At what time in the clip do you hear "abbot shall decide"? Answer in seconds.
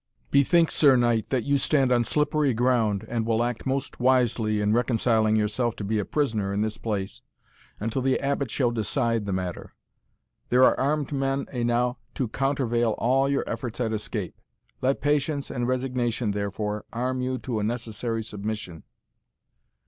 8.19-9.27